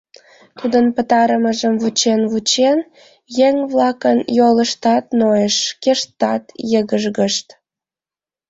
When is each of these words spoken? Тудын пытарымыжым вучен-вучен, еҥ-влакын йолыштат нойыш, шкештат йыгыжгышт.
Тудын 0.59 0.85
пытарымыжым 0.95 1.73
вучен-вучен, 1.81 2.79
еҥ-влакын 3.47 4.17
йолыштат 4.37 5.05
нойыш, 5.19 5.55
шкештат 5.67 6.43
йыгыжгышт. 6.71 7.47